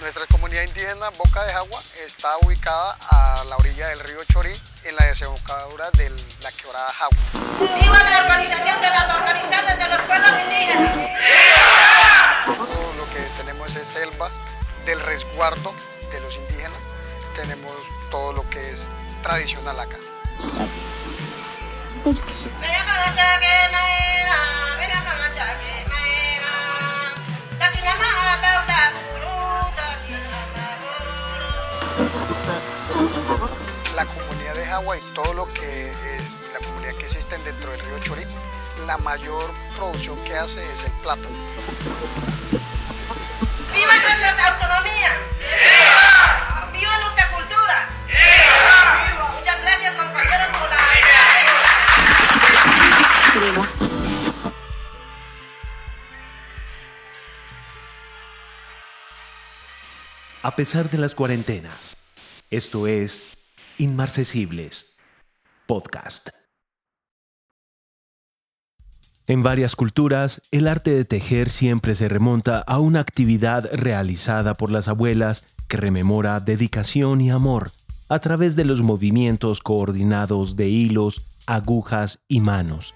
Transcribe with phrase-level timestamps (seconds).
[0.00, 4.52] Nuestra comunidad indígena Boca de Agua está ubicada a la orilla del río Chorí,
[4.84, 6.10] en la desembocadura de
[6.42, 7.16] la quebrada Jagua.
[7.80, 11.10] ¡Viva la organización de las organizaciones de los pueblos indígenas!
[12.44, 14.32] Todo lo que tenemos es selvas
[14.84, 15.72] del resguardo
[16.10, 16.78] de los indígenas.
[17.36, 17.72] Tenemos
[18.10, 18.88] todo lo que es
[19.22, 19.96] tradicional acá.
[34.74, 38.24] Jagua y todo lo que es la comunidad que existe dentro del río Chorí,
[38.88, 41.28] la mayor producción que hace es el plátano.
[43.72, 45.12] ¡Viva nuestra autonomía!
[46.72, 47.88] ¡Viva nuestra cultura!
[49.38, 50.76] Muchas gracias compañeros por la
[60.42, 61.96] A pesar de las cuarentenas,
[62.50, 63.20] esto es
[63.76, 64.98] Inmarcesibles
[65.66, 66.28] Podcast.
[69.26, 74.70] En varias culturas, el arte de tejer siempre se remonta a una actividad realizada por
[74.70, 77.72] las abuelas que rememora dedicación y amor
[78.08, 82.94] a través de los movimientos coordinados de hilos, agujas y manos.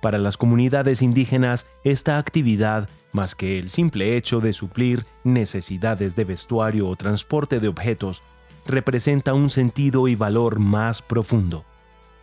[0.00, 6.24] Para las comunidades indígenas, esta actividad, más que el simple hecho de suplir necesidades de
[6.24, 8.22] vestuario o transporte de objetos,
[8.70, 11.64] representa un sentido y valor más profundo.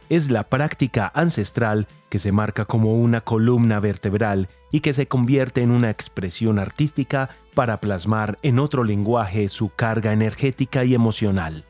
[0.09, 5.61] Es la práctica ancestral que se marca como una columna vertebral y que se convierte
[5.61, 11.65] en una expresión artística para plasmar en otro lenguaje su carga energética y emocional,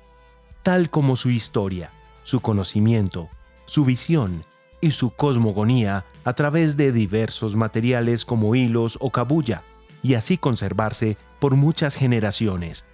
[0.62, 1.90] tal como su historia,
[2.24, 3.30] su conocimiento,
[3.66, 4.44] su visión
[4.82, 9.64] y su cosmogonía a través de diversos materiales como hilos o cabulla,
[10.04, 12.86] y así conservarse por muchas generaciones.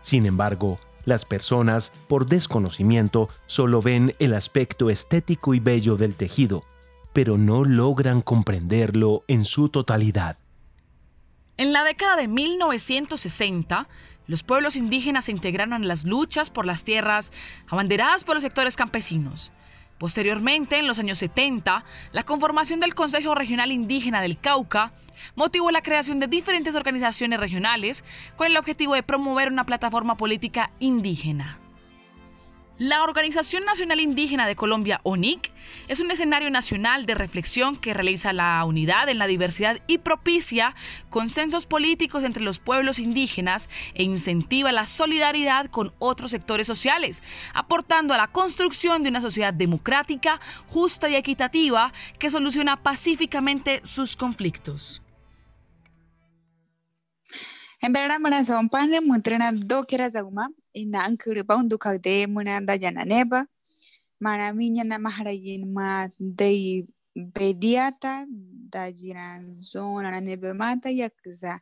[0.00, 6.64] Sin embargo, las personas, por desconocimiento, solo ven el aspecto estético y bello del tejido,
[7.12, 10.36] pero no logran comprenderlo en su totalidad.
[11.56, 13.88] En la década de 1960,
[14.26, 17.32] los pueblos indígenas se integraron en las luchas por las tierras
[17.68, 19.52] abanderadas por los sectores campesinos.
[20.00, 24.94] Posteriormente, en los años 70, la conformación del Consejo Regional Indígena del Cauca
[25.34, 28.02] motivó la creación de diferentes organizaciones regionales
[28.34, 31.59] con el objetivo de promover una plataforma política indígena.
[32.80, 35.52] La Organización Nacional Indígena de Colombia, ONIC,
[35.88, 40.74] es un escenario nacional de reflexión que realiza la unidad en la diversidad y propicia
[41.10, 48.14] consensos políticos entre los pueblos indígenas e incentiva la solidaridad con otros sectores sociales, aportando
[48.14, 55.02] a la construcción de una sociedad democrática, justa y equitativa que soluciona pacíficamente sus conflictos.
[58.44, 62.76] Son pan de mutrena do quieras aguma y nan kuripa un duka de muna da
[62.76, 63.46] jana neba.
[64.20, 66.86] Mana minya na maharayin ma de
[67.16, 71.60] bediata da jiran zona na nebe mata yakza.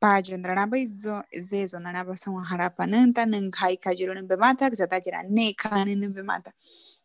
[0.00, 4.86] Pajo ndraba izo zezo na naba sa harapa nanta nang kai kajiro nebe mata kza
[4.86, 6.52] da jiran ne kane nebe mata.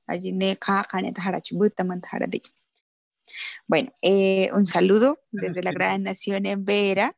[0.07, 1.11] Allí ne ka kane
[1.83, 2.41] man de.
[3.67, 7.15] Bueno, eh, un saludo desde la Gran Nación en Vera.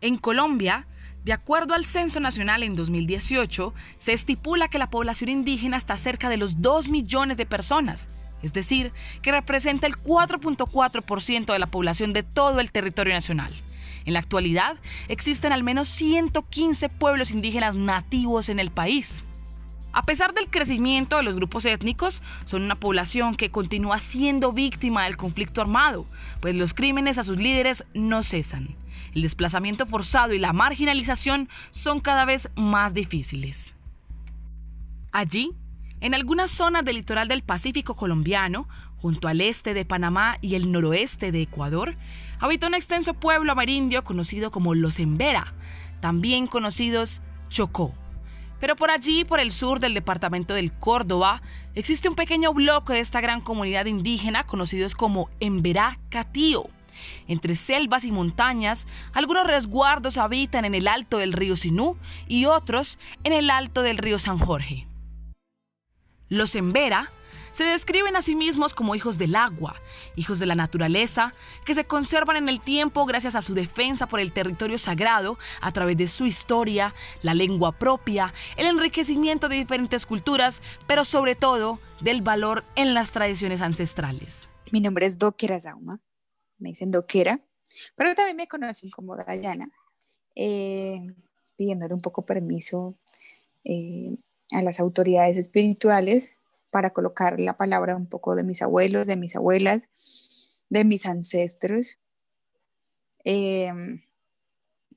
[0.00, 0.86] En Colombia,
[1.24, 6.28] de acuerdo al Censo Nacional en 2018, se estipula que la población indígena está cerca
[6.28, 8.08] de los 2 millones de personas,
[8.40, 8.92] es decir,
[9.22, 13.52] que representa el 4.4% de la población de todo el territorio nacional.
[14.04, 14.76] En la actualidad,
[15.08, 19.24] existen al menos 115 pueblos indígenas nativos en el país.
[19.92, 25.04] A pesar del crecimiento de los grupos étnicos, son una población que continúa siendo víctima
[25.04, 26.06] del conflicto armado,
[26.40, 28.76] pues los crímenes a sus líderes no cesan.
[29.14, 33.74] El desplazamiento forzado y la marginalización son cada vez más difíciles.
[35.10, 35.52] Allí,
[36.00, 40.70] en algunas zonas del litoral del Pacífico colombiano, junto al este de Panamá y el
[40.70, 41.96] noroeste de Ecuador,
[42.38, 45.54] habita un extenso pueblo amerindio conocido como los Embera,
[46.00, 47.94] también conocidos Chocó.
[48.60, 51.42] Pero por allí, por el sur del departamento del Córdoba,
[51.74, 56.68] existe un pequeño bloque de esta gran comunidad indígena conocidos como Emberá Catío.
[57.28, 61.96] Entre selvas y montañas, algunos resguardos habitan en el alto del río Sinú
[62.26, 64.86] y otros en el alto del río San Jorge.
[66.28, 67.10] Los Embera
[67.58, 69.74] se describen a sí mismos como hijos del agua,
[70.14, 71.32] hijos de la naturaleza,
[71.66, 75.72] que se conservan en el tiempo gracias a su defensa por el territorio sagrado a
[75.72, 81.80] través de su historia, la lengua propia, el enriquecimiento de diferentes culturas, pero sobre todo
[82.00, 84.48] del valor en las tradiciones ancestrales.
[84.70, 86.00] Mi nombre es Doquera Zauma,
[86.58, 87.40] me dicen Doquera.
[87.96, 89.68] Pero también me conocen como Dayana,
[90.36, 91.00] eh,
[91.56, 92.96] pidiéndole un poco permiso
[93.64, 94.16] eh,
[94.52, 96.37] a las autoridades espirituales
[96.70, 99.88] para colocar la palabra un poco de mis abuelos, de mis abuelas,
[100.68, 101.98] de mis ancestros,
[103.24, 104.02] em,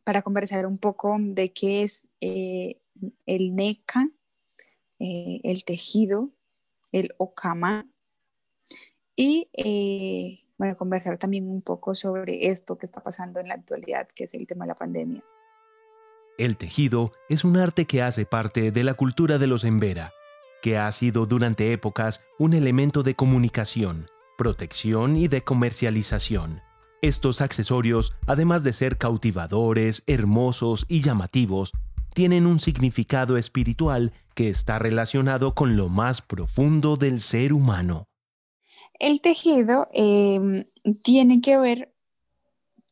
[0.03, 2.81] para conversar un poco de qué es eh,
[3.25, 4.09] el NECA,
[4.99, 6.31] eh, el tejido,
[6.91, 7.87] el okama,
[9.15, 14.07] y eh, bueno, conversar también un poco sobre esto que está pasando en la actualidad,
[14.07, 15.23] que es el tema de la pandemia.
[16.37, 20.11] El tejido es un arte que hace parte de la cultura de los Embera,
[20.61, 26.61] que ha sido durante épocas un elemento de comunicación, protección y de comercialización.
[27.01, 31.71] Estos accesorios, además de ser cautivadores, hermosos y llamativos,
[32.13, 38.07] tienen un significado espiritual que está relacionado con lo más profundo del ser humano.
[38.99, 40.65] El tejido em,
[41.03, 41.93] tiene que ver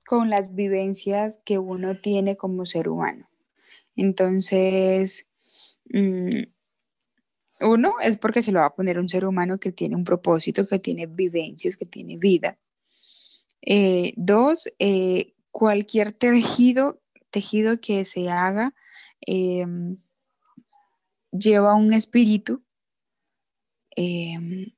[0.08, 3.30] con las vivencias que uno tiene como ser humano.
[3.96, 5.28] Entonces,
[5.94, 6.30] mm,
[7.62, 10.68] uno es porque se lo va a poner un ser humano que tiene un propósito,
[10.68, 12.58] que tiene vivencias, que tiene vida.
[13.62, 17.02] Eh, dos, eh, cualquier tejido,
[17.32, 18.74] tejido que se haga
[19.22, 19.98] em,
[21.32, 22.64] lleva un espíritu
[23.96, 24.72] em,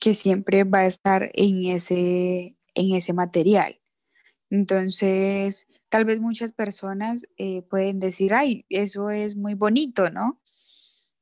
[0.00, 3.80] que siempre va a estar en ese, en ese material.
[4.50, 10.41] Entonces, tal vez muchas personas eh, pueden decir, ay, eso es muy bonito, ¿no?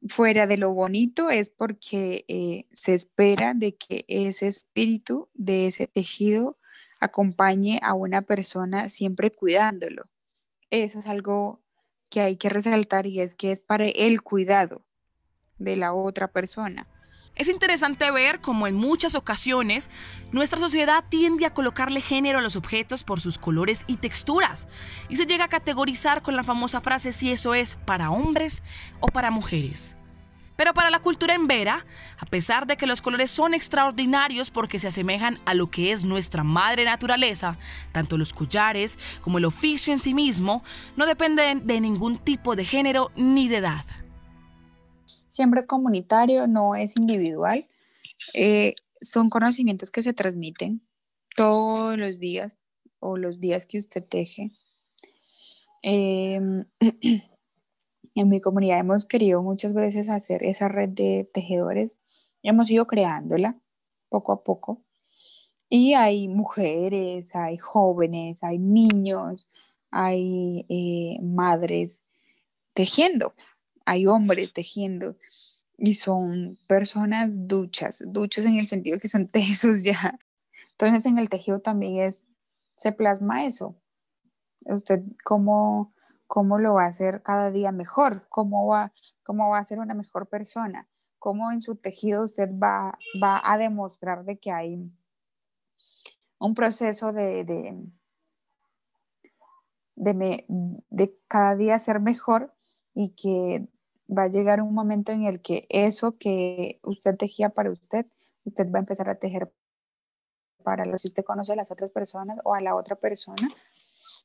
[0.08, 5.86] Fuera de lo bonito es porque eh, se espera de que ese espíritu de ese
[5.86, 6.56] tejido
[7.00, 10.04] acompañe a una persona siempre cuidándolo.
[10.70, 11.60] Eso es algo
[12.08, 14.84] que hay que resaltar y es que es para el cuidado
[15.58, 16.86] de la otra persona.
[17.36, 19.88] Es interesante ver cómo en muchas ocasiones
[20.30, 24.68] nuestra sociedad tiende a colocarle género a los objetos por sus colores y texturas,
[25.08, 28.62] y se llega a categorizar con la famosa frase si eso es para hombres
[29.00, 29.96] o para mujeres.
[30.56, 31.86] Pero para la cultura en Vera,
[32.18, 36.04] a pesar de que los colores son extraordinarios porque se asemejan a lo que es
[36.04, 37.56] nuestra madre naturaleza,
[37.92, 40.62] tanto los collares como el oficio en sí mismo
[40.96, 43.86] no dependen de ningún tipo de género ni de edad
[45.30, 47.66] siempre es comunitario, no es individual.
[48.34, 50.82] Eh, son conocimientos que se transmiten
[51.36, 52.58] todos los días
[52.98, 54.50] o los días que usted teje.
[55.82, 56.64] Em,
[58.14, 61.96] en mi comunidad hemos querido muchas veces hacer esa red de tejedores.
[62.42, 63.58] Hemos ido creándola
[64.08, 64.82] poco a poco.
[65.68, 69.48] Y hay mujeres, hay jóvenes, hay niños,
[69.92, 72.02] hay eh, madres
[72.74, 73.34] tejiendo
[73.84, 75.16] hay hombres tejiendo
[75.76, 80.18] y son personas duchas, duchas en el sentido que son tesos ya.
[80.72, 82.26] Entonces en el tejido también es,
[82.76, 83.76] se plasma eso.
[84.66, 85.94] Usted cómo,
[86.26, 88.92] cómo lo va a hacer cada día mejor, cómo va,
[89.22, 90.88] cómo va a ser una mejor persona,
[91.18, 94.90] cómo en su tejido usted va, va a demostrar de que hay
[96.38, 97.76] un proceso de, de,
[99.96, 102.54] de, de cada día ser mejor
[102.94, 103.68] y que
[104.10, 108.06] va a llegar un momento en el que eso que usted tejía para usted,
[108.44, 109.52] usted va a empezar a tejer
[110.62, 113.48] para los, si usted conoce a las otras personas o a la otra persona,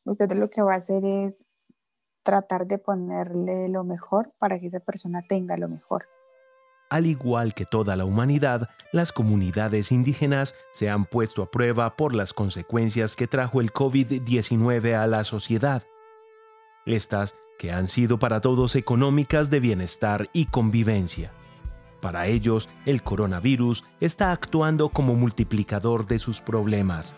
[0.04, 1.44] usted lo que va a hacer es
[2.24, 6.08] tratar de ponerle lo mejor para que esa persona tenga lo mejor.
[6.90, 12.14] Al igual que toda la humanidad, las comunidades indígenas se han puesto a prueba por
[12.14, 15.84] las consecuencias que trajo el COVID-19 a la sociedad.
[16.86, 21.32] Estas que han sido para todos económicas de bienestar y convivencia.
[22.02, 27.16] Para ellos, el coronavirus está actuando como multiplicador de sus problemas.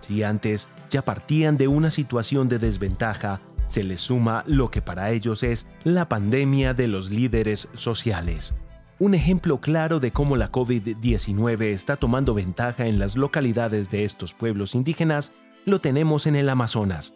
[0.00, 5.10] Si antes ya partían de una situación de desventaja, se les suma lo que para
[5.10, 8.54] ellos es la pandemia de los líderes sociales.
[8.98, 14.34] Un ejemplo claro de cómo la COVID-19 está tomando ventaja en las localidades de estos
[14.34, 15.32] pueblos indígenas
[15.66, 17.14] lo tenemos en el Amazonas,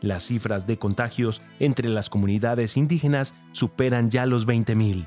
[0.00, 5.06] las cifras de contagios entre las comunidades indígenas superan ya los 20.000,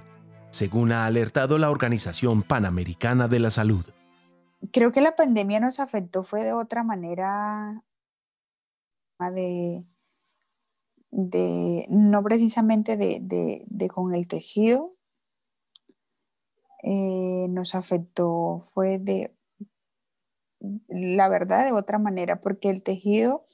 [0.50, 3.86] según ha alertado la Organización Panamericana de la Salud.
[4.74, 7.84] Creo que la pandemia nos afectó fue de otra manera,
[9.20, 9.86] de,
[11.12, 14.96] de no precisamente de, con el tejido,
[16.84, 19.34] eh, nos afectó fue de,
[20.88, 23.46] la verdad, de otra manera, porque el tejido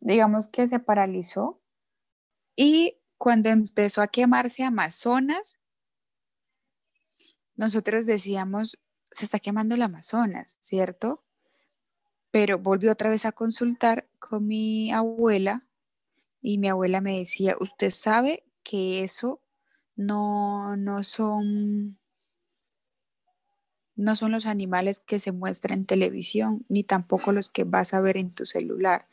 [0.00, 1.60] digamos que se paralizó
[2.56, 5.60] y cuando empezó a quemarse Amazonas,
[7.54, 8.78] nosotros decíamos,
[9.10, 11.22] se está quemando el Amazonas, ¿cierto?
[12.30, 15.66] Pero volví otra vez a consultar con mi abuela
[16.40, 19.42] y mi abuela me decía, usted sabe que eso
[19.96, 21.98] no, no son
[23.96, 28.00] no son los animales que se muestran en televisión, ni tampoco los que vas a
[28.00, 29.09] ver en tu celular.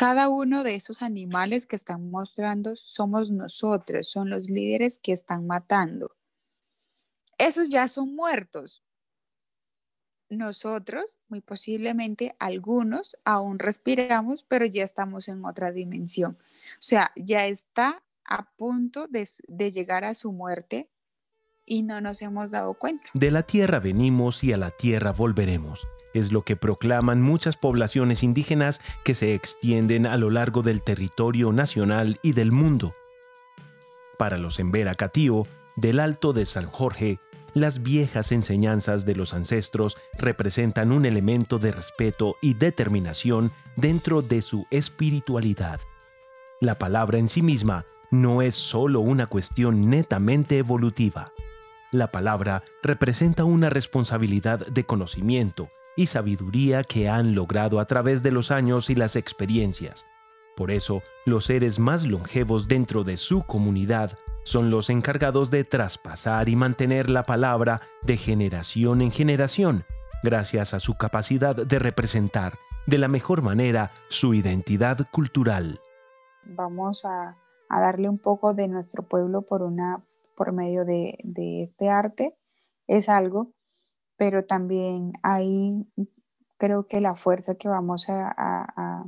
[0.00, 5.46] Cada uno de esos animales que están mostrando somos nosotros, son los líderes que están
[5.46, 6.16] matando.
[7.36, 8.82] Esos ya son muertos.
[10.30, 16.38] Nosotros, muy posiblemente algunos, aún respiramos, pero ya estamos en otra dimensión.
[16.40, 20.88] O sea, ya está a punto de, de llegar a su muerte
[21.66, 23.10] y no nos hemos dado cuenta.
[23.12, 25.86] De la tierra venimos y a la tierra volveremos.
[26.12, 31.52] Es lo que proclaman muchas poblaciones indígenas que se extienden a lo largo del territorio
[31.52, 32.92] nacional y del mundo.
[34.18, 37.18] Para los Embera Catío, del Alto de San Jorge,
[37.54, 44.42] las viejas enseñanzas de los ancestros representan un elemento de respeto y determinación dentro de
[44.42, 45.80] su espiritualidad.
[46.60, 51.32] La palabra en sí misma no es solo una cuestión netamente evolutiva.
[51.92, 58.30] La palabra representa una responsabilidad de conocimiento y sabiduría que han logrado a través de
[58.30, 60.06] los años y las experiencias.
[60.56, 66.48] Por eso, los seres más longevos dentro de su comunidad son los encargados de traspasar
[66.48, 69.84] y mantener la palabra de generación en generación,
[70.22, 72.54] gracias a su capacidad de representar
[72.86, 75.80] de la mejor manera su identidad cultural.
[76.44, 77.36] Vamos a,
[77.68, 80.02] darle un poco de nuestro pueblo por una
[80.34, 81.18] por medio de,
[81.62, 82.34] este arte
[82.86, 83.52] es algo,
[84.20, 85.86] pero también hay,
[86.58, 89.06] creo que la fuerza que vamos a,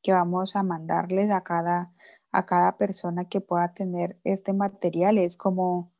[0.00, 1.92] que vamos a mandarles a cada,
[2.30, 5.90] a cada persona que pueda tener este material es como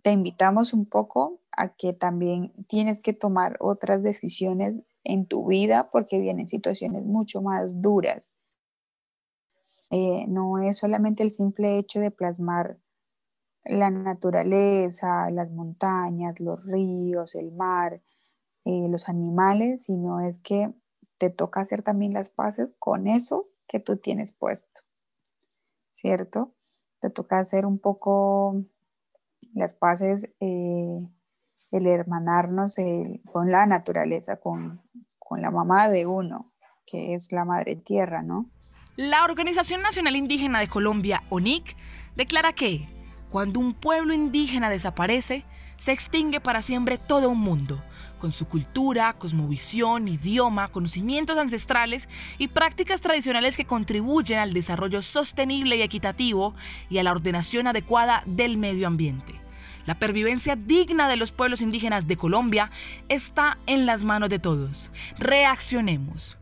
[0.00, 5.90] te invitamos un poco a que también tienes que tomar otras decisiones en tu vida
[5.90, 8.32] porque vienen situaciones mucho más duras.
[9.90, 12.78] Eh, no es solamente el simple hecho de plasmar
[13.64, 18.02] la naturaleza, las montañas, los ríos, el mar,
[18.64, 20.72] eh, los animales, sino es que
[21.18, 24.82] te toca hacer también las paces con eso que tú tienes puesto,
[25.92, 26.54] ¿cierto?
[27.00, 28.62] Te toca hacer un poco
[29.54, 31.00] las paces, eh,
[31.70, 32.76] el hermanarnos
[33.24, 34.82] con la naturaleza, con,
[35.18, 36.52] con la mamá de uno,
[36.86, 38.50] que es la madre tierra, ¿no?
[38.96, 41.76] La Organización Nacional Indígena de Colombia, ONIC,
[42.14, 42.86] declara que
[43.34, 47.82] cuando un pueblo indígena desaparece, se extingue para siempre todo un mundo,
[48.20, 55.74] con su cultura, cosmovisión, idioma, conocimientos ancestrales y prácticas tradicionales que contribuyen al desarrollo sostenible
[55.74, 56.54] y equitativo
[56.88, 59.40] y a la ordenación adecuada del medio ambiente.
[59.84, 62.70] La pervivencia digna de los pueblos indígenas de Colombia
[63.08, 64.92] está en las manos de todos.
[65.18, 66.38] Reaccionemos.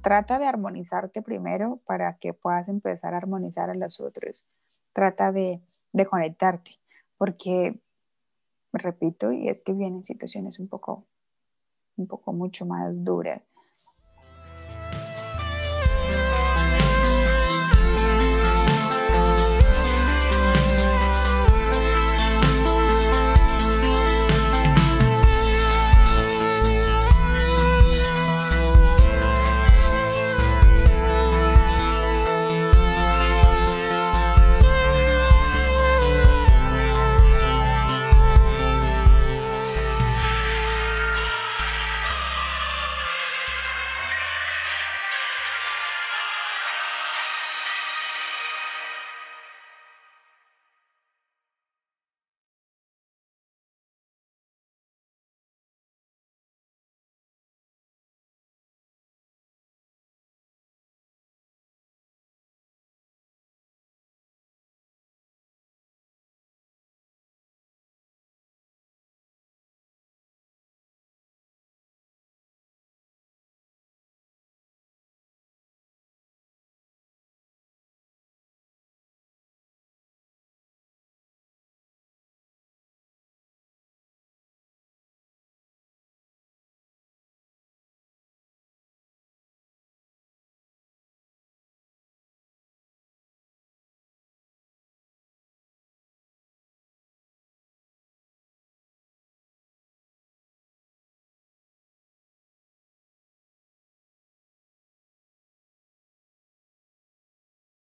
[0.00, 4.44] Trata de armonizarte primero para que puedas empezar a armonizar a los otros
[4.96, 5.60] trata de,
[6.08, 6.70] conectarte,
[7.18, 7.78] porque,
[8.72, 11.04] repito, y es que vienen situaciones un poco,
[11.98, 13.42] un poco mucho más duras.